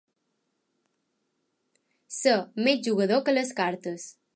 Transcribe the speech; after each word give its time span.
Ser 2.21 2.35
més 2.65 2.85
jugador 2.91 3.25
que 3.29 3.41
les 3.41 3.59
cartes. 3.63 4.15